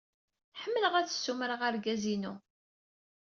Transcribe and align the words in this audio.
Ḥemmleɣ 0.61 0.93
ad 0.95 1.07
ssumareɣ 1.11 1.61
argaz-inu. 1.67 2.33